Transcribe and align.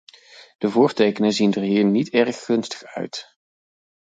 De 0.57 0.69
voortekenen 0.69 1.33
zien 1.33 1.53
er 1.53 1.61
hier 1.61 1.83
niet 1.83 2.09
erg 2.09 2.43
gunstig 2.43 2.83
uit. 2.83 3.37